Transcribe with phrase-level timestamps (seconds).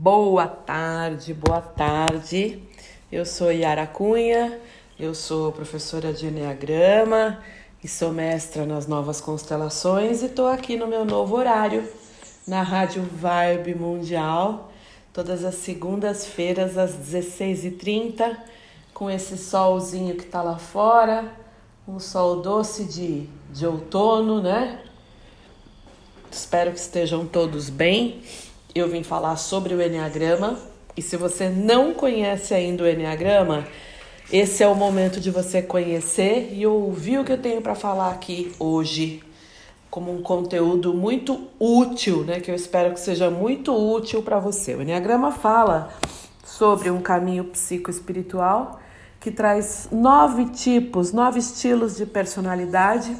[0.00, 2.62] Boa tarde, boa tarde.
[3.10, 4.60] Eu sou Yara Cunha,
[4.96, 7.42] eu sou professora de Enneagrama
[7.82, 11.84] e sou mestra nas novas constelações e estou aqui no meu novo horário,
[12.46, 14.70] na Rádio Vibe Mundial,
[15.12, 18.36] todas as segundas-feiras às 16h30,
[18.94, 21.24] com esse solzinho que está lá fora,
[21.88, 24.80] um sol doce de, de outono, né?
[26.30, 28.22] Espero que estejam todos bem
[28.78, 30.58] eu vim falar sobre o Enneagrama.
[30.96, 33.66] E se você não conhece ainda o Enneagrama,
[34.32, 38.10] esse é o momento de você conhecer e ouvir o que eu tenho para falar
[38.10, 39.22] aqui hoje,
[39.90, 42.40] como um conteúdo muito útil, né?
[42.40, 44.74] Que eu espero que seja muito útil para você.
[44.74, 45.94] O Enneagrama fala
[46.44, 48.80] sobre um caminho psicoespiritual
[49.20, 53.16] que traz nove tipos, nove estilos de personalidade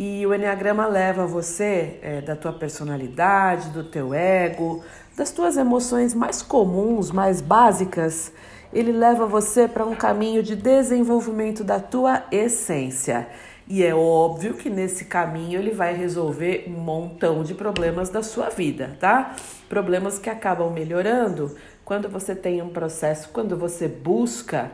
[0.00, 4.84] e o Enneagrama leva você é, da tua personalidade, do teu ego,
[5.16, 8.32] das tuas emoções mais comuns, mais básicas.
[8.72, 13.26] Ele leva você para um caminho de desenvolvimento da tua essência.
[13.66, 18.50] E é óbvio que nesse caminho ele vai resolver um montão de problemas da sua
[18.50, 19.34] vida, tá?
[19.68, 24.70] Problemas que acabam melhorando quando você tem um processo, quando você busca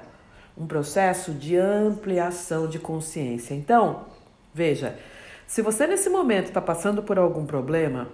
[0.54, 3.54] um processo de ampliação de consciência.
[3.54, 4.04] Então,
[4.52, 4.98] veja,
[5.46, 8.08] se você nesse momento está passando por algum problema,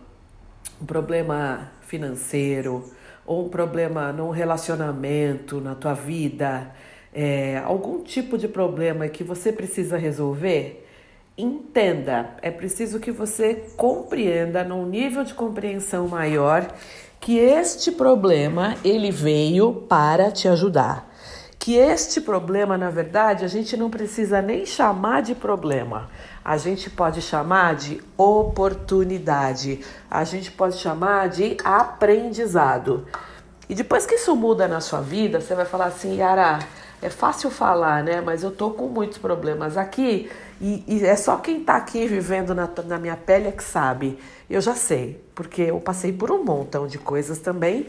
[0.80, 2.84] um problema financeiro,
[3.26, 6.74] ou um problema num relacionamento, na tua vida,
[7.12, 10.86] é, algum tipo de problema que você precisa resolver,
[11.36, 16.66] entenda, é preciso que você compreenda num nível de compreensão maior
[17.20, 21.09] que este problema ele veio para te ajudar.
[21.60, 26.08] Que este problema, na verdade, a gente não precisa nem chamar de problema
[26.44, 33.06] a gente pode chamar de oportunidade, a gente pode chamar de aprendizado.
[33.68, 36.58] E depois que isso muda na sua vida, você vai falar assim, Yara,
[37.02, 38.20] é fácil falar, né?
[38.20, 42.54] Mas eu tô com muitos problemas aqui e, e é só quem tá aqui vivendo
[42.54, 44.18] na, na minha pele é que sabe.
[44.48, 47.86] Eu já sei, porque eu passei por um montão de coisas também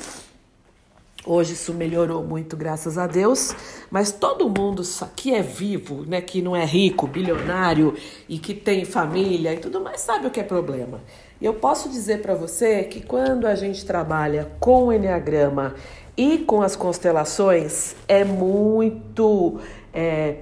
[1.23, 3.55] Hoje isso melhorou muito, graças a Deus,
[3.91, 4.81] mas todo mundo
[5.15, 7.93] que é vivo, né, que não é rico, bilionário
[8.27, 10.99] e que tem família e tudo mais, sabe o que é problema.
[11.39, 15.75] E eu posso dizer para você que quando a gente trabalha com o Enneagrama
[16.17, 19.59] e com as constelações, é muito
[19.93, 20.37] é,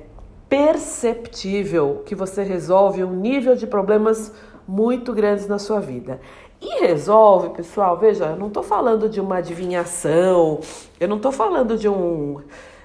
[0.47, 4.31] perceptível que você resolve um nível de problemas
[4.65, 6.21] muito grandes na sua vida.
[6.61, 10.59] E resolve, pessoal, veja, eu não estou falando de uma adivinhação,
[10.99, 12.41] eu não estou falando de um,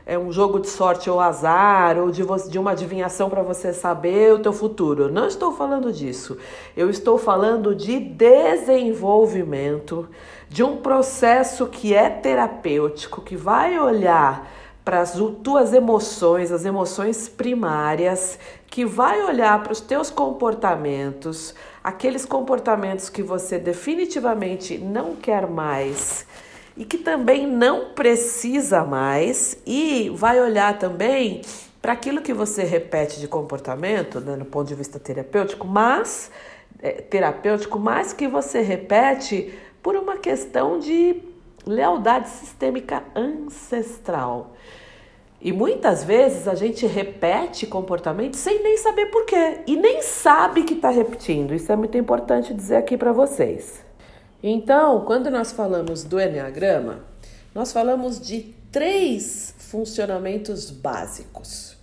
[0.06, 4.32] é, um jogo de sorte ou azar, ou de, de uma adivinhação para você saber
[4.32, 5.10] o teu futuro.
[5.10, 6.38] Não estou falando disso.
[6.76, 10.08] Eu estou falando de desenvolvimento,
[10.48, 14.48] de um processo que é terapêutico, que vai olhar
[14.84, 18.38] para as tuas emoções, as emoções primárias,
[18.74, 21.54] que vai olhar para os teus comportamentos,
[21.84, 26.26] aqueles comportamentos que você definitivamente não quer mais
[26.76, 31.42] e que também não precisa mais, e vai olhar também
[31.80, 36.32] para aquilo que você repete de comportamento, né, no ponto de vista terapêutico, mas
[36.82, 41.22] é, terapêutico, mas que você repete por uma questão de
[41.64, 44.56] lealdade sistêmica ancestral.
[45.44, 50.64] E muitas vezes a gente repete comportamento sem nem saber por quê e nem sabe
[50.64, 51.52] que está repetindo.
[51.52, 53.84] Isso é muito importante dizer aqui para vocês.
[54.42, 57.04] Então, quando nós falamos do Enneagrama,
[57.54, 61.76] nós falamos de três funcionamentos básicos.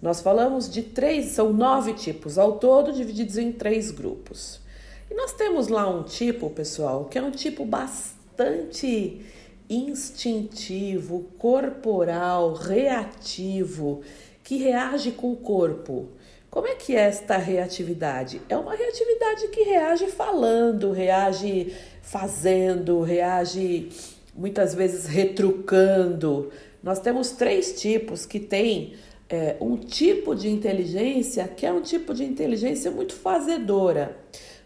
[0.00, 4.60] Nós falamos de três, são nove tipos ao todo, divididos em três grupos.
[5.10, 9.26] E nós temos lá um tipo, pessoal, que é um tipo bastante
[9.68, 14.00] instintivo, corporal, reativo,
[14.42, 16.08] que reage com o corpo.
[16.50, 18.40] Como é que é esta reatividade?
[18.48, 23.90] É uma reatividade que reage falando, reage fazendo, reage
[24.34, 26.50] muitas vezes retrucando.
[26.82, 28.94] Nós temos três tipos que têm
[29.28, 34.16] é, um tipo de inteligência que é um tipo de inteligência muito fazedora.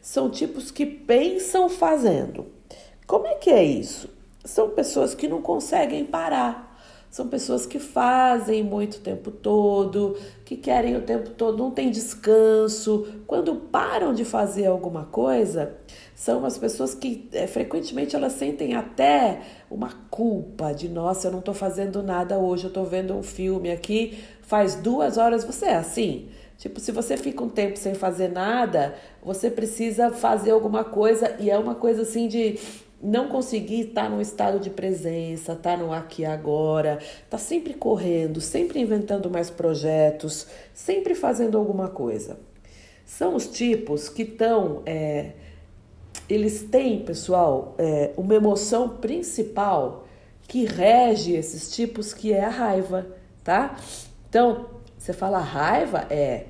[0.01, 2.47] São tipos que pensam fazendo.
[3.07, 4.09] Como é que é isso?
[4.45, 6.73] São pessoas que não conseguem parar.
[7.13, 10.17] São pessoas que fazem muito o tempo todo,
[10.47, 13.07] que querem o tempo todo, não tem descanso.
[13.27, 15.75] Quando param de fazer alguma coisa,
[16.15, 21.41] são as pessoas que é, frequentemente elas sentem até uma culpa de nossa, eu não
[21.41, 25.77] estou fazendo nada hoje, eu estou vendo um filme aqui, faz duas horas, você é
[25.77, 26.31] assim.
[26.57, 31.51] Tipo, se você fica um tempo sem fazer nada, você precisa fazer alguma coisa e
[31.51, 32.59] é uma coisa assim de
[33.03, 38.41] não conseguir estar no estado de presença, estar no aqui e agora, tá sempre correndo,
[38.41, 42.39] sempre inventando mais projetos, sempre fazendo alguma coisa.
[43.05, 45.33] São os tipos que estão, é,
[46.29, 50.07] eles têm, pessoal, é, uma emoção principal
[50.47, 53.07] que rege esses tipos, que é a raiva,
[53.43, 53.77] tá?
[54.29, 56.47] Então, você fala raiva, é,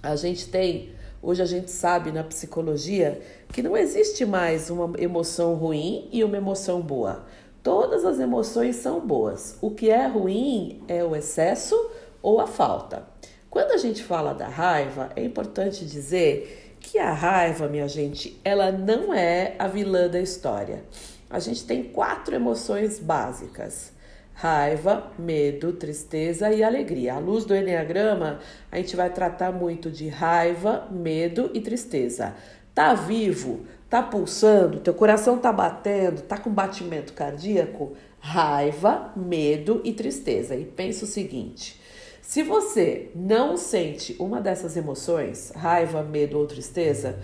[0.00, 0.92] a gente tem
[1.22, 6.38] Hoje a gente sabe na psicologia que não existe mais uma emoção ruim e uma
[6.38, 7.26] emoção boa.
[7.62, 9.58] Todas as emoções são boas.
[9.60, 11.76] O que é ruim é o excesso
[12.22, 13.06] ou a falta.
[13.50, 18.72] Quando a gente fala da raiva, é importante dizer que a raiva, minha gente, ela
[18.72, 20.82] não é a vilã da história.
[21.28, 23.92] A gente tem quatro emoções básicas:
[24.32, 27.14] raiva, medo, tristeza e alegria.
[27.14, 28.40] À luz do Enneagrama,
[28.70, 32.34] a gente vai tratar muito de raiva, medo e tristeza.
[32.74, 33.60] Tá vivo?
[33.88, 34.80] Tá pulsando?
[34.80, 36.22] Teu coração tá batendo?
[36.22, 37.92] Tá com batimento cardíaco?
[38.18, 40.54] Raiva, medo e tristeza.
[40.54, 41.80] E pensa o seguinte:
[42.20, 47.18] se você não sente uma dessas emoções, raiva, medo ou tristeza,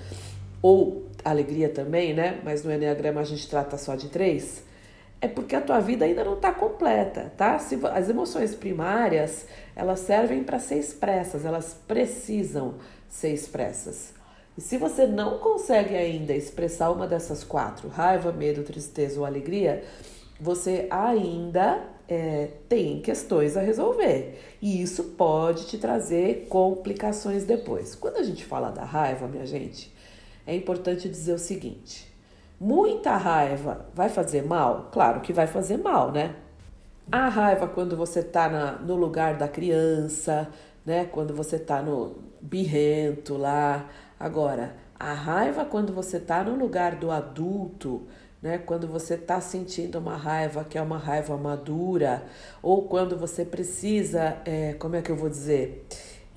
[0.61, 2.41] ou alegria também, né?
[2.45, 4.67] Mas no Enneagrama a gente trata só de três
[5.21, 7.59] é porque a tua vida ainda não está completa, tá?
[7.59, 12.77] Se, as emoções primárias, elas servem para ser expressas, elas precisam
[13.09, 14.15] ser expressas.
[14.59, 19.85] E se você não consegue ainda expressar uma dessas quatro, raiva, medo, tristeza ou alegria,
[20.41, 24.37] você ainda é, tem questões a resolver.
[24.61, 27.95] E isso pode te trazer complicações depois.
[27.95, 29.95] Quando a gente fala da raiva, minha gente,
[30.45, 32.13] é importante dizer o seguinte:
[32.59, 34.89] Muita raiva vai fazer mal?
[34.91, 36.35] Claro que vai fazer mal, né?
[37.13, 40.49] A raiva quando você tá na, no lugar da criança,
[40.85, 41.05] né?
[41.05, 43.89] Quando você tá no birrento lá.
[44.19, 48.07] Agora, a raiva quando você tá no lugar do adulto,
[48.41, 48.59] né?
[48.59, 52.23] Quando você tá sentindo uma raiva que é uma raiva madura,
[52.63, 55.85] ou quando você precisa, é, como é que eu vou dizer?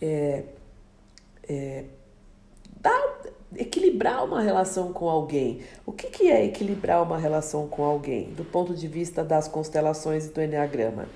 [0.01, 0.44] É,
[1.48, 1.86] é,
[3.56, 5.62] equilibrar uma relação com alguém.
[5.86, 10.25] O que, que é equilibrar uma relação com alguém, do ponto de vista das constelações
[10.25, 11.07] e do Enneagrama?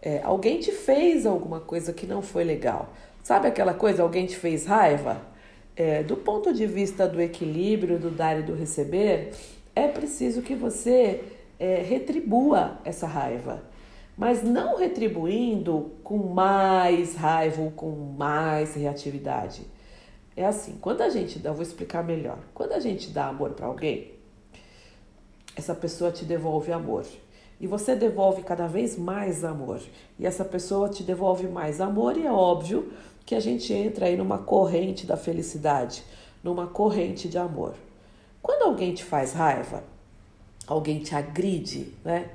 [0.00, 2.88] É, alguém te fez alguma coisa que não foi legal.
[3.22, 5.20] Sabe aquela coisa, alguém te fez raiva?
[5.74, 9.32] É, do ponto de vista do equilíbrio, do dar e do receber,
[9.74, 11.24] é preciso que você
[11.58, 13.62] é, retribua essa raiva.
[14.16, 19.62] Mas não retribuindo com mais raiva ou com mais reatividade.
[20.36, 22.38] É assim, quando a gente dá, vou explicar melhor.
[22.52, 24.12] Quando a gente dá amor para alguém,
[25.56, 27.04] essa pessoa te devolve amor.
[27.60, 29.80] E você devolve cada vez mais amor.
[30.18, 32.92] E essa pessoa te devolve mais amor, e é óbvio
[33.24, 36.02] que a gente entra aí numa corrente da felicidade,
[36.42, 37.74] numa corrente de amor.
[38.40, 39.84] Quando alguém te faz raiva,
[40.66, 42.30] alguém te agride, né?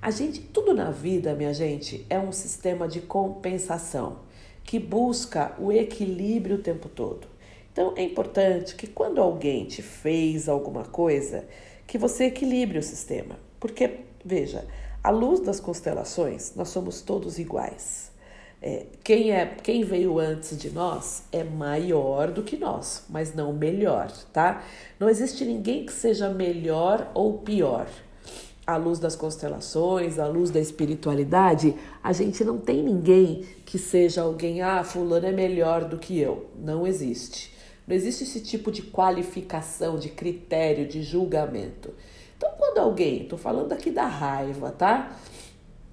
[0.00, 4.20] A gente, tudo na vida, minha gente, é um sistema de compensação
[4.64, 7.28] que busca o equilíbrio o tempo todo.
[7.72, 11.44] Então é importante que quando alguém te fez alguma coisa,
[11.86, 13.38] que você equilibre o sistema.
[13.58, 14.66] Porque, veja,
[15.02, 18.09] à luz das constelações, nós somos todos iguais.
[18.62, 23.54] É, quem, é, quem veio antes de nós é maior do que nós, mas não
[23.54, 24.62] melhor, tá?
[24.98, 27.86] Não existe ninguém que seja melhor ou pior.
[28.66, 34.22] À luz das constelações, à luz da espiritualidade, a gente não tem ninguém que seja
[34.22, 36.50] alguém, ah, fulano é melhor do que eu.
[36.58, 37.54] Não existe.
[37.88, 41.94] Não existe esse tipo de qualificação, de critério, de julgamento.
[42.36, 45.16] Então, quando alguém, estou falando aqui da raiva, tá?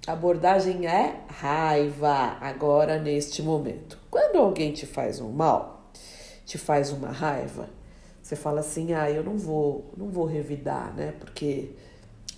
[0.08, 4.00] A abordagem é raiva agora neste momento.
[4.10, 5.92] Quando alguém te faz um mal,
[6.46, 7.70] te faz uma raiva,
[8.24, 11.14] você fala assim: "Ah, eu não vou, não vou revidar, né?
[11.20, 11.72] Porque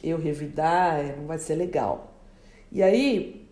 [0.03, 2.15] eu revidar não vai ser legal".
[2.71, 3.47] E aí,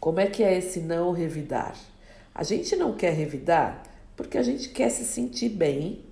[0.00, 1.76] como é que é esse não revidar?
[2.34, 3.80] A gente não quer revidar
[4.16, 6.04] porque a gente quer se sentir bem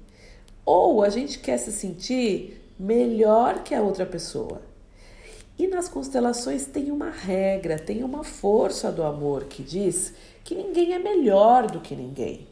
[0.64, 4.73] ou a gente quer se sentir melhor que a outra pessoa.
[5.58, 10.92] E nas constelações tem uma regra, tem uma força do amor que diz que ninguém
[10.94, 12.46] é melhor do que ninguém.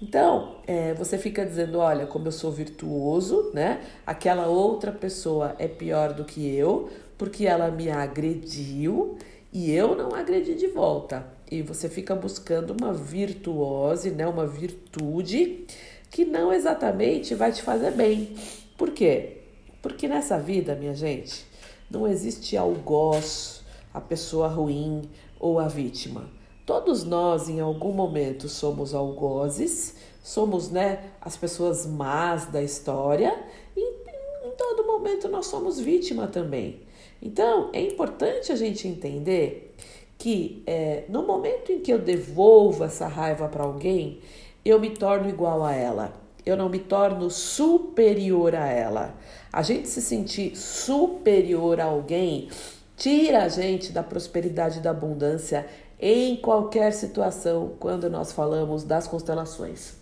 [0.00, 3.80] Então, é, você fica dizendo: olha, como eu sou virtuoso, né?
[4.06, 9.18] Aquela outra pessoa é pior do que eu, porque ela me agrediu
[9.52, 11.26] e eu não agredi de volta.
[11.50, 15.66] E você fica buscando uma virtuose, né, uma virtude
[16.10, 18.34] que não exatamente vai te fazer bem.
[18.76, 19.38] Por quê?
[19.82, 21.47] Porque nessa vida, minha gente,
[21.90, 25.02] não existe algoz, a pessoa ruim
[25.40, 26.28] ou a vítima.
[26.66, 33.42] Todos nós, em algum momento, somos algozes, somos né, as pessoas más da história
[33.74, 36.82] e em todo momento nós somos vítima também.
[37.22, 39.74] Então, é importante a gente entender
[40.18, 44.20] que é, no momento em que eu devolvo essa raiva para alguém,
[44.64, 46.12] eu me torno igual a ela.
[46.44, 49.14] Eu não me torno superior a ela.
[49.52, 52.48] A gente se sentir superior a alguém
[52.96, 55.66] tira a gente da prosperidade e da abundância
[56.00, 59.94] em qualquer situação quando nós falamos das constelações.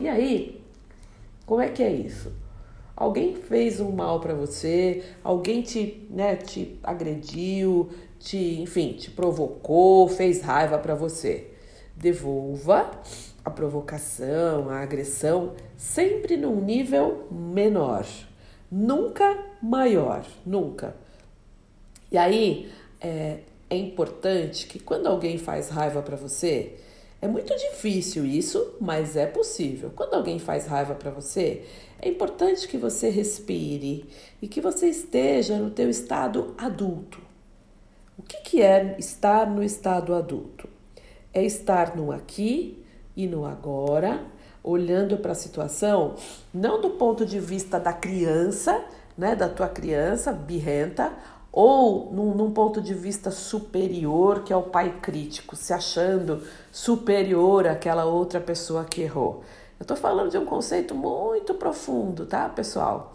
[0.00, 0.62] E aí,
[1.44, 2.32] como é que é isso?
[2.96, 10.08] Alguém fez um mal para você, alguém te, né, te agrediu, te, enfim, te provocou,
[10.08, 11.48] fez raiva para você.
[11.96, 12.90] Devolva
[13.44, 18.04] a provocação, a agressão, sempre num nível menor,
[18.70, 20.94] nunca maior, nunca.
[22.10, 22.70] E aí
[23.00, 26.76] é, é importante que quando alguém faz raiva para você,
[27.20, 29.90] é muito difícil isso, mas é possível.
[29.94, 31.64] Quando alguém faz raiva para você,
[32.00, 34.04] é importante que você respire
[34.40, 37.20] e que você esteja no teu estado adulto.
[38.16, 40.68] O que, que é estar no estado adulto?
[41.34, 42.84] É estar no aqui
[43.16, 44.24] e no agora,
[44.68, 46.14] olhando para a situação,
[46.52, 48.84] não do ponto de vista da criança,
[49.16, 51.12] né, da tua criança birrenta,
[51.50, 57.66] ou num, num, ponto de vista superior, que é o pai crítico, se achando superior
[57.66, 59.42] àquela outra pessoa que errou.
[59.80, 63.14] Eu estou falando de um conceito muito profundo, tá, pessoal?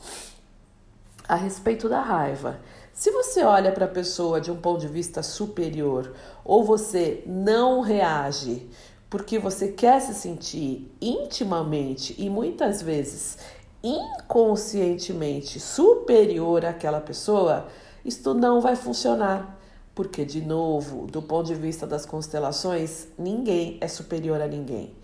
[1.27, 2.59] A respeito da raiva.
[2.91, 7.81] Se você olha para a pessoa de um ponto de vista superior ou você não
[7.81, 8.67] reage
[9.13, 13.37] porque você quer se sentir intimamente e muitas vezes
[13.83, 17.67] inconscientemente superior àquela pessoa,
[18.03, 19.59] isto não vai funcionar.
[19.93, 24.95] Porque, de novo, do ponto de vista das constelações, ninguém é superior a ninguém.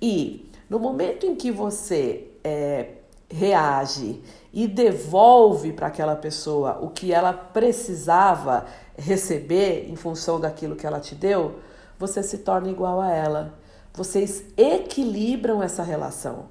[0.00, 2.92] E no momento em que você é,
[3.28, 8.64] reage e devolve para aquela pessoa o que ela precisava
[8.96, 11.56] receber em função daquilo que ela te deu,
[11.98, 13.54] você se torna igual a ela.
[13.92, 16.46] Vocês equilibram essa relação.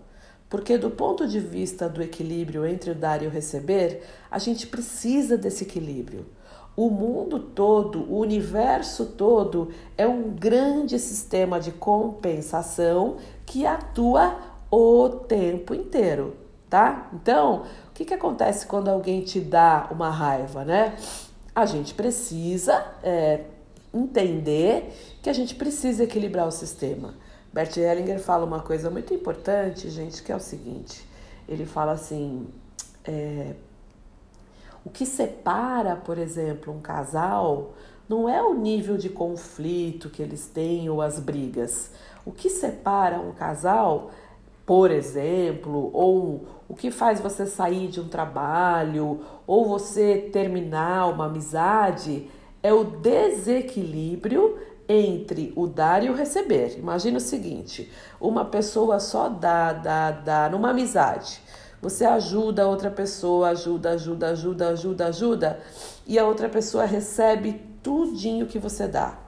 [0.49, 4.67] Porque, do ponto de vista do equilíbrio entre o dar e o receber, a gente
[4.67, 6.25] precisa desse equilíbrio.
[6.75, 14.37] O mundo todo, o universo todo é um grande sistema de compensação que atua
[14.69, 16.37] o tempo inteiro,
[16.69, 17.09] tá?
[17.13, 20.95] Então, o que, que acontece quando alguém te dá uma raiva, né?
[21.55, 23.45] A gente precisa é,
[23.93, 27.15] entender que a gente precisa equilibrar o sistema.
[27.51, 31.07] Bert Hellinger fala uma coisa muito importante, gente, que é o seguinte:
[31.47, 32.47] ele fala assim,
[33.05, 33.53] é,
[34.85, 37.73] o que separa, por exemplo, um casal
[38.07, 41.91] não é o nível de conflito que eles têm ou as brigas.
[42.25, 44.11] O que separa um casal,
[44.65, 51.25] por exemplo, ou o que faz você sair de um trabalho ou você terminar uma
[51.25, 52.29] amizade
[52.61, 54.57] é o desequilíbrio
[54.89, 56.77] entre o dar e o receber.
[56.77, 61.41] Imagina o seguinte: uma pessoa só dá, dá, dá numa amizade.
[61.81, 65.59] Você ajuda a outra pessoa, ajuda, ajuda, ajuda, ajuda, ajuda,
[66.07, 69.19] e a outra pessoa recebe tudinho que você dá.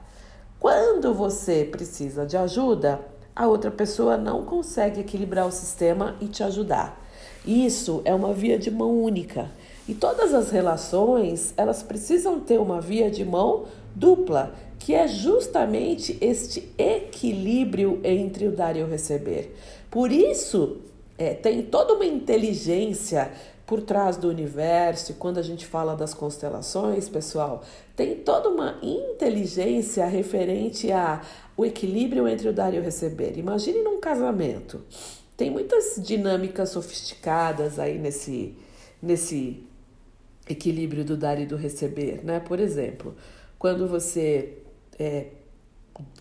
[0.58, 3.00] Quando você precisa de ajuda,
[3.34, 7.00] a outra pessoa não consegue equilibrar o sistema e te ajudar.
[7.46, 9.50] Isso é uma via de mão única.
[9.90, 16.16] E todas as relações, elas precisam ter uma via de mão dupla, que é justamente
[16.20, 19.52] este equilíbrio entre o dar e o receber.
[19.90, 20.76] Por isso,
[21.18, 23.32] é, tem toda uma inteligência
[23.66, 27.64] por trás do universo, e quando a gente fala das constelações, pessoal,
[27.96, 31.20] tem toda uma inteligência referente a
[31.56, 33.36] o equilíbrio entre o dar e o receber.
[33.36, 34.84] Imagine num casamento.
[35.36, 38.54] Tem muitas dinâmicas sofisticadas aí nesse,
[39.02, 39.68] nesse
[40.52, 42.40] equilíbrio do dar e do receber, né?
[42.40, 43.14] Por exemplo,
[43.58, 44.58] quando você
[44.98, 45.26] é,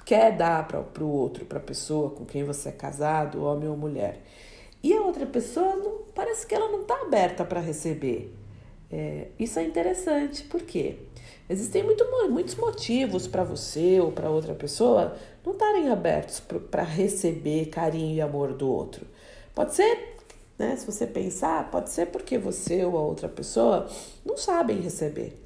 [0.06, 3.78] quer dar para o outro, para a pessoa com quem você é casado, homem ou
[3.78, 4.22] mulher,
[4.82, 8.34] e a outra pessoa não, parece que ela não está aberta para receber.
[8.92, 10.96] É, isso é interessante, por quê?
[11.50, 17.68] Existem muito, muitos motivos para você ou para outra pessoa não estarem abertos para receber
[17.68, 19.06] carinho e amor do outro.
[19.54, 20.09] Pode ser,
[20.60, 23.88] né, se você pensar, pode ser porque você ou a outra pessoa
[24.26, 25.42] não sabem receber,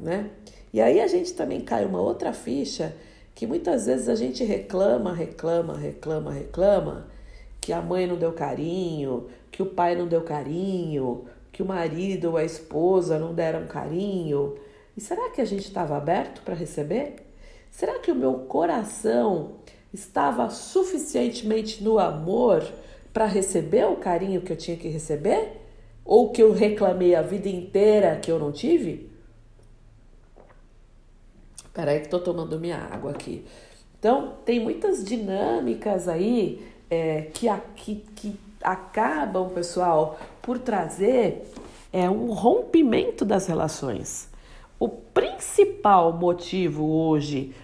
[0.00, 0.30] né?
[0.72, 2.96] E aí a gente também cai uma outra ficha
[3.34, 7.06] que muitas vezes a gente reclama, reclama, reclama, reclama
[7.60, 12.30] que a mãe não deu carinho, que o pai não deu carinho, que o marido
[12.30, 14.56] ou a esposa não deram carinho.
[14.96, 17.16] E será que a gente estava aberto para receber?
[17.70, 19.52] Será que o meu coração
[19.92, 22.64] estava suficientemente no amor
[23.12, 25.60] para receber o carinho que eu tinha que receber?
[26.04, 29.10] Ou que eu reclamei a vida inteira que eu não tive?
[31.72, 33.44] Peraí que tô tomando minha água aqui.
[33.98, 41.44] Então, tem muitas dinâmicas aí é, que, que, que acabam, pessoal, por trazer
[41.92, 44.28] é, um rompimento das relações.
[44.78, 47.54] O principal motivo hoje,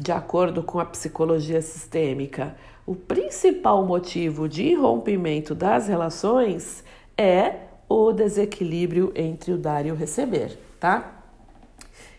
[0.00, 6.82] de acordo com a psicologia sistêmica, o principal motivo de rompimento das relações
[7.16, 7.54] é
[7.88, 11.22] o desequilíbrio entre o dar e o receber, tá?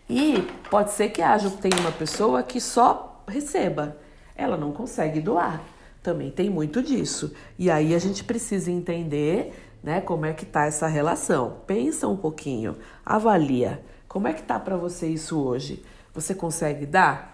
[0.09, 3.97] E pode ser que haja tem uma pessoa que só receba,
[4.35, 5.61] ela não consegue doar.
[6.01, 7.33] Também tem muito disso.
[7.57, 11.57] E aí a gente precisa entender, né, como é que tá essa relação.
[11.65, 13.83] Pensa um pouquinho, avalia.
[14.07, 15.83] Como é que tá para você isso hoje?
[16.13, 17.33] Você consegue dar?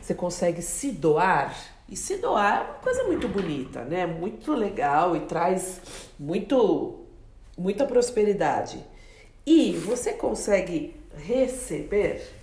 [0.00, 1.75] Você consegue se doar?
[1.88, 4.06] E se doar é uma coisa muito bonita, né?
[4.06, 5.80] Muito legal e traz
[6.18, 7.04] muito
[7.56, 8.84] muita prosperidade.
[9.46, 12.34] E você consegue receber?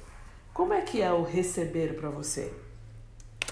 [0.54, 2.52] Como é que é o receber para você?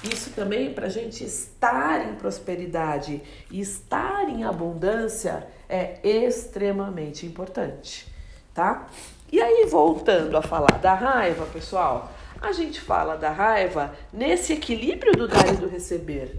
[0.03, 3.21] Isso também para a gente estar em prosperidade
[3.51, 8.07] e estar em abundância é extremamente importante,
[8.53, 8.87] tá?
[9.31, 15.13] E aí, voltando a falar da raiva, pessoal, a gente fala da raiva nesse equilíbrio
[15.13, 16.35] do dar e do receber.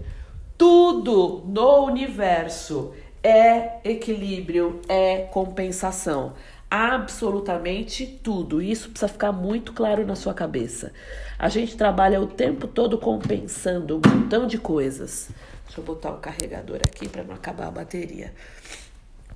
[0.57, 2.93] Tudo no universo
[3.23, 6.33] é equilíbrio, é compensação.
[6.69, 8.61] Absolutamente tudo.
[8.61, 10.91] Isso precisa ficar muito claro na sua cabeça.
[11.39, 15.29] A gente trabalha o tempo todo compensando um montão de coisas.
[15.65, 18.33] Deixa eu botar o carregador aqui para não acabar a bateria.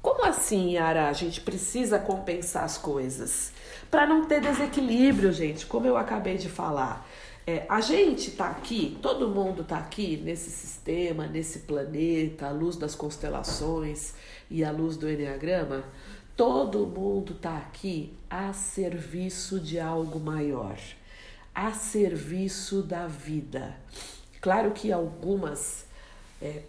[0.02, 1.08] Como assim, Yara?
[1.10, 3.52] A gente precisa compensar as coisas
[3.90, 7.08] para não ter desequilíbrio, gente, como eu acabei de falar.
[7.46, 12.76] É, a gente está aqui, todo mundo está aqui nesse sistema, nesse planeta, à luz
[12.76, 14.14] das constelações
[14.52, 15.86] e à luz do Enneagrama.
[16.36, 20.78] Todo mundo está aqui a serviço de algo maior,
[21.56, 23.78] a serviço da vida.
[24.42, 25.86] Claro que algumas
[26.42, 26.64] é,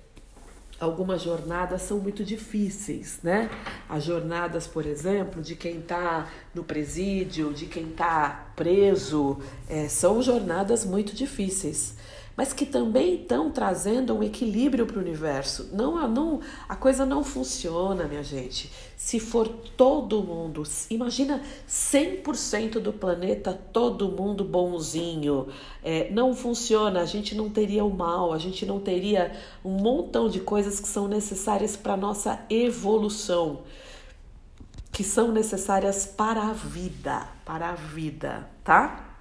[0.80, 3.50] algumas jornadas são muito difíceis, né?
[3.88, 9.38] As jornadas, por exemplo, de quem está no presídio, de quem está preso,
[9.68, 11.97] é, são jornadas muito difíceis
[12.38, 15.70] mas que também estão trazendo um equilíbrio para o universo.
[15.72, 18.70] Não, não, a coisa não funciona, minha gente.
[18.96, 25.48] Se for todo mundo, imagina 100% do planeta, todo mundo bonzinho.
[25.82, 29.32] É, não funciona, a gente não teria o mal, a gente não teria
[29.64, 33.64] um montão de coisas que são necessárias para a nossa evolução,
[34.92, 39.16] que são necessárias para a vida, para a vida, tá?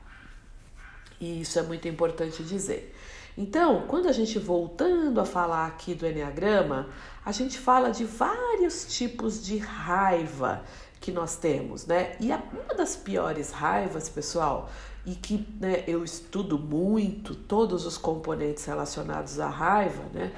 [1.19, 2.93] E isso é muito importante dizer.
[3.37, 6.89] Então, quando a gente voltando a falar aqui do Enneagrama,
[7.23, 10.63] a gente fala de vários tipos de raiva
[10.99, 12.15] que nós temos, né?
[12.19, 14.69] E uma das piores raivas, pessoal,
[15.05, 20.31] e que né, eu estudo muito todos os componentes relacionados à raiva, né?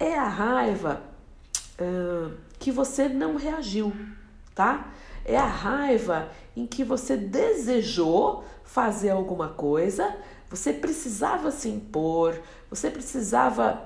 [0.00, 1.00] É a raiva
[1.80, 3.92] uh, que você não reagiu,
[4.54, 4.92] tá?
[5.24, 10.16] É a raiva em que você desejou fazer alguma coisa,
[10.50, 12.36] você precisava se impor,
[12.68, 13.80] você precisava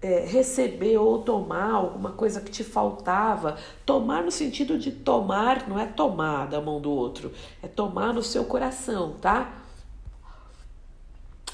[0.00, 3.58] é, receber ou tomar alguma coisa que te faltava.
[3.84, 8.22] Tomar no sentido de tomar, não é tomar da mão do outro, é tomar no
[8.22, 9.52] seu coração, tá?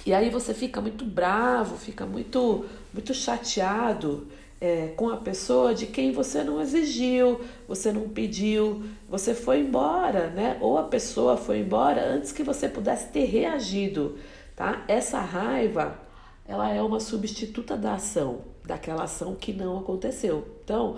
[0.04, 4.28] E aí você fica muito bravo, fica muito, muito chateado
[4.60, 10.28] é, com a pessoa de quem você não exigiu, você não pediu, você foi embora,
[10.28, 10.58] né?
[10.60, 14.18] Ou a pessoa foi embora antes que você pudesse ter reagido
[14.54, 14.84] tá?
[14.88, 15.98] Essa raiva,
[16.46, 20.46] ela é uma substituta da ação, daquela ação que não aconteceu.
[20.62, 20.96] Então,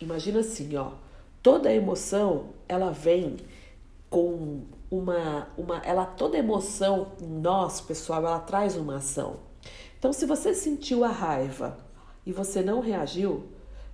[0.00, 0.92] imagina assim, ó,
[1.42, 3.36] toda emoção, ela vem
[4.08, 9.36] com uma, uma, ela toda emoção em nós, pessoal, ela traz uma ação.
[9.98, 11.78] Então, se você sentiu a raiva
[12.24, 13.44] e você não reagiu,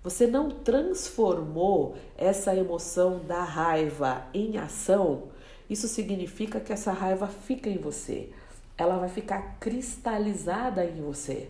[0.02, 5.24] você não transformou essa emoção da raiva em ação,
[5.68, 8.30] isso significa que essa raiva fica em você
[8.78, 11.48] ela vai ficar cristalizada em você.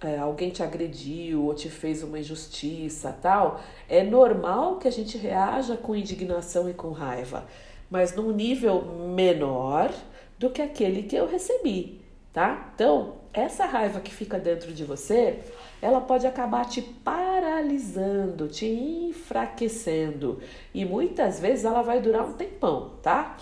[0.00, 5.18] É, alguém te agrediu ou te fez uma injustiça, tal, é normal que a gente
[5.18, 7.48] reaja com indignação e com raiva,
[7.90, 9.92] mas num nível menor
[10.38, 12.00] do que aquele que eu recebi,
[12.32, 12.70] tá?
[12.74, 15.40] Então, essa raiva que fica dentro de você,
[15.82, 20.40] ela pode acabar te paralisando, te enfraquecendo,
[20.72, 23.36] e muitas vezes ela vai durar um tempão, tá?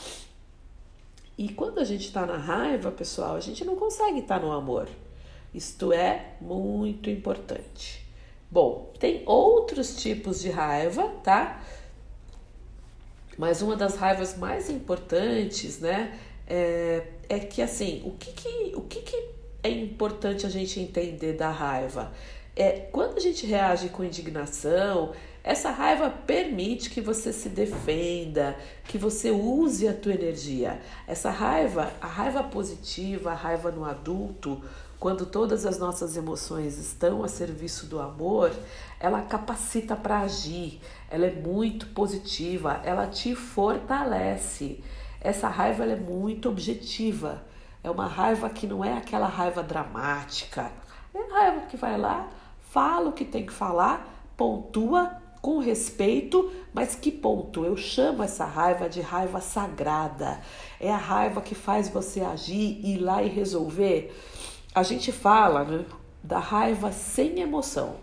[1.39, 4.53] E quando a gente está na raiva, pessoal, a gente não consegue estar tá no
[4.53, 4.89] amor.
[5.53, 8.07] Isto é muito importante.
[8.51, 11.63] Bom, tem outros tipos de raiva, tá?
[13.37, 18.83] Mas uma das raivas mais importantes, né, é, é que assim, o que que, o
[18.83, 19.31] que que
[19.63, 22.13] é importante a gente entender da raiva?
[22.55, 25.13] É, quando a gente reage com indignação,
[25.47, 30.81] essa raiva permite que você se defenda, que você use a tua energia.
[31.07, 34.61] Essa raiva, a raiva positiva, a raiva no adulto,
[34.99, 38.53] quando todas as nossas emoções estão a serviço do amor,
[38.99, 44.83] ela capacita para agir, ela é muito positiva, ela te fortalece.
[45.21, 47.41] Essa raiva é muito objetiva,
[47.85, 50.73] é uma raiva que não é aquela raiva dramática,
[51.15, 52.29] é a raiva que vai lá,
[52.69, 57.65] fala o que tem que falar, pontua com respeito, mas que ponto?
[57.65, 60.41] Eu chamo essa raiva de raiva sagrada.
[60.81, 64.13] É a raiva que faz você agir, ir lá e resolver.
[64.75, 65.85] A gente fala né,
[66.21, 67.95] da raiva sem emoção.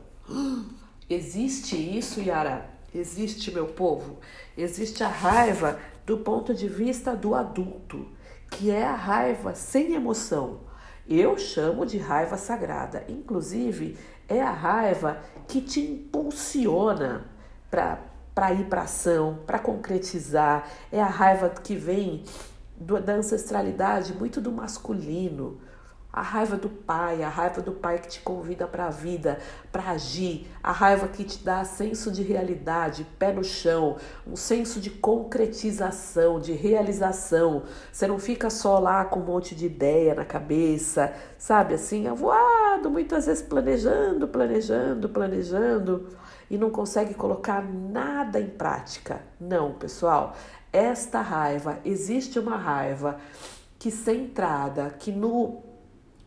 [1.09, 2.69] Existe isso, Yara?
[2.95, 4.19] Existe, meu povo?
[4.57, 8.07] Existe a raiva do ponto de vista do adulto,
[8.51, 10.61] que é a raiva sem emoção.
[11.09, 13.03] Eu chamo de raiva sagrada.
[13.09, 13.97] Inclusive,
[14.29, 17.32] é a raiva que te impulsiona
[18.33, 20.69] para ir para ação, para concretizar.
[20.91, 22.23] É a raiva que vem
[22.77, 25.59] do, da ancestralidade muito do masculino
[26.13, 29.39] a raiva do pai, a raiva do pai que te convida para a vida,
[29.71, 34.79] para agir, a raiva que te dá senso de realidade, pé no chão, um senso
[34.79, 37.63] de concretização, de realização.
[37.91, 42.91] Você não fica só lá com um monte de ideia na cabeça, sabe assim, avoado,
[42.91, 46.09] muitas vezes planejando, planejando, planejando
[46.53, 49.23] e não consegue colocar nada em prática.
[49.39, 50.35] Não, pessoal,
[50.71, 53.19] esta raiva, existe uma raiva
[53.79, 55.63] que centrada, que no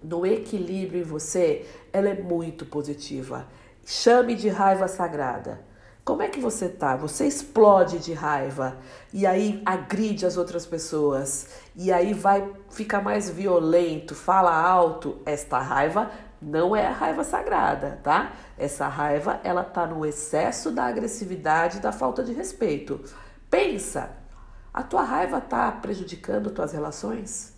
[0.02, 3.46] no equilíbrio em você, ela é muito positiva.
[3.84, 5.60] Chame de raiva sagrada.
[6.06, 6.94] Como é que você tá?
[6.94, 8.76] Você explode de raiva
[9.12, 15.20] e aí agride as outras pessoas e aí vai ficar mais violento, fala alto.
[15.26, 18.30] Esta raiva não é a raiva sagrada, tá?
[18.56, 23.00] Essa raiva, ela tá no excesso da agressividade, da falta de respeito.
[23.50, 24.10] Pensa,
[24.72, 27.52] a tua raiva tá prejudicando tuas relações?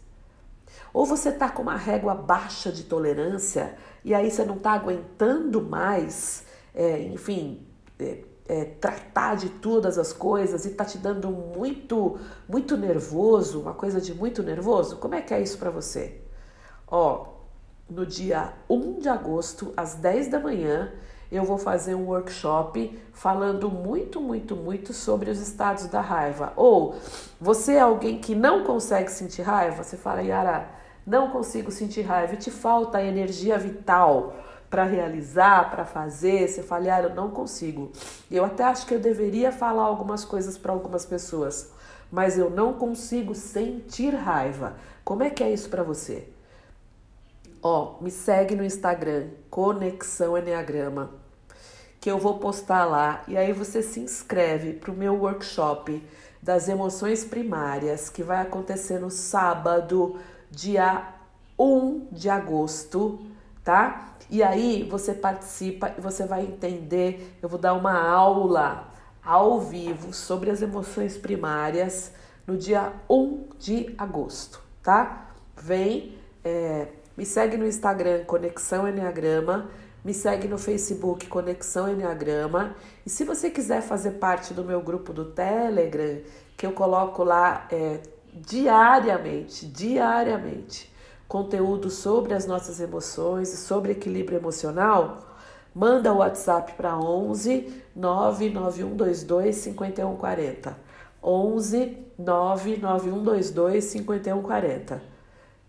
[0.91, 5.61] Ou você está com uma régua baixa de tolerância e aí você não está aguentando
[5.61, 7.67] mais, é, enfim,
[7.99, 13.75] é, é, tratar de todas as coisas e está te dando muito, muito nervoso, uma
[13.75, 14.97] coisa de muito nervoso?
[14.97, 16.23] Como é que é isso para você?
[16.87, 17.27] Ó,
[17.89, 20.91] no dia 1 de agosto, às 10 da manhã,
[21.31, 26.55] eu vou fazer um workshop falando muito, muito, muito sobre os estados da raiva.
[26.57, 26.95] Ou
[27.39, 29.85] você é alguém que não consegue sentir raiva?
[29.85, 30.71] Você fala, Yara,
[31.07, 34.35] não consigo sentir raiva, te falta energia vital
[34.71, 37.91] para realizar, para fazer, você fala, ah, eu não consigo.
[38.31, 41.71] Eu até acho que eu deveria falar algumas coisas para algumas pessoas,
[42.11, 44.77] mas eu não consigo sentir raiva.
[45.05, 46.29] Como é que é isso para você?
[47.63, 51.11] Ó, me segue no Instagram, Conexão Enneagrama,
[52.01, 56.03] que eu vou postar lá e aí você se inscreve para o meu workshop
[56.41, 60.17] das emoções primárias que vai acontecer no sábado,
[60.51, 61.15] dia
[61.59, 63.19] 1 de agosto,
[63.65, 64.15] tá?
[64.31, 67.37] E aí você participa e você vai entender.
[67.41, 68.93] Eu vou dar uma aula
[69.25, 72.12] ao vivo sobre as emoções primárias
[72.47, 75.29] no dia 1 de agosto, tá?
[75.57, 79.71] Vem, é, me segue no Instagram Conexão Enneagrama,
[80.05, 82.75] me segue no Facebook Conexão Enneagrama.
[83.05, 86.21] E se você quiser fazer parte do meu grupo do Telegram,
[86.57, 88.01] que eu coloco lá é,
[88.33, 90.91] diariamente, diariamente,
[91.29, 95.29] conteúdo sobre as nossas emoções e sobre equilíbrio emocional,
[95.75, 100.77] manda o WhatsApp para 11 99122 5140.
[101.23, 105.03] 11 99122 5140.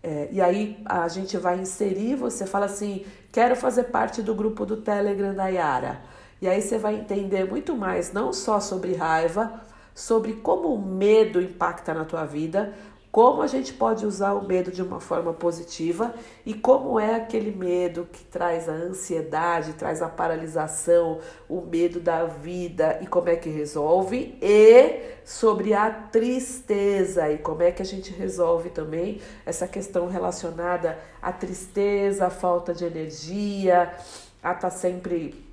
[0.02, 4.64] É, e aí a gente vai inserir, você fala assim, quero fazer parte do grupo
[4.64, 6.00] do Telegram da Yara.
[6.40, 9.60] E aí você vai entender muito mais, não só sobre raiva,
[9.94, 12.72] sobre como o medo impacta na tua vida,
[13.12, 16.14] como a gente pode usar o medo de uma forma positiva
[16.46, 21.18] e como é aquele medo que traz a ansiedade, traz a paralisação,
[21.48, 27.62] o medo da vida e como é que resolve, e sobre a tristeza e como
[27.62, 33.92] é que a gente resolve também essa questão relacionada à tristeza, à falta de energia,
[34.40, 35.44] a estar tá sempre,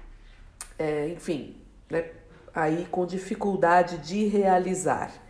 [0.78, 1.56] é, enfim,
[1.90, 2.06] né?
[2.54, 5.27] aí com dificuldade de realizar.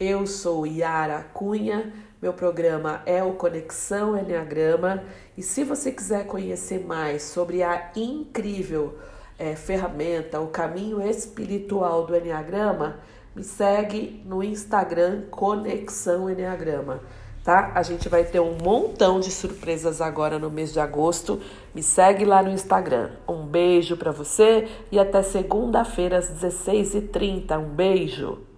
[0.00, 5.04] Eu sou Yara Cunha, meu programa é o Conexão Enneagrama
[5.36, 8.98] e se você quiser conhecer mais sobre a incrível
[9.38, 13.00] é, ferramenta, o caminho espiritual do Enneagrama,
[13.34, 17.00] me segue no Instagram Conexão Enneagrama,
[17.44, 17.72] tá?
[17.74, 21.40] A gente vai ter um montão de surpresas agora no mês de agosto.
[21.74, 23.10] Me segue lá no Instagram.
[23.28, 27.58] Um beijo para você e até segunda-feira às 16h30.
[27.58, 28.51] Um beijo!